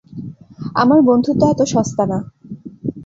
আমার 0.75 0.99
বন্ধুত্ব 1.01 1.41
এত 1.49 1.61
সস্তা 1.73 2.03
না। 2.05 2.17